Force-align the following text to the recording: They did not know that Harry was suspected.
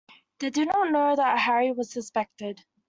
They 0.39 0.49
did 0.49 0.69
not 0.69 0.91
know 0.91 1.15
that 1.15 1.37
Harry 1.37 1.71
was 1.71 1.91
suspected. 1.91 2.63